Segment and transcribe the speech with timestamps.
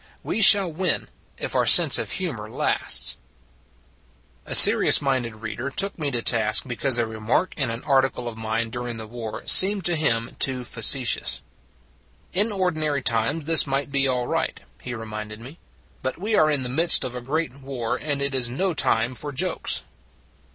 [0.23, 3.17] WE SHALL WIN IF OUR SENSE OF HUMOR LASTS
[4.47, 8.35] A SERIOUS minded reader took me to task because a remark in an article of
[8.35, 11.43] mine during the war seemed to him too facetious."
[12.41, 15.59] In ordinary times this might be all right," he reminded me;
[16.01, 19.13] "but we are in the midst of a great war, and it is no time
[19.13, 19.83] for jokes."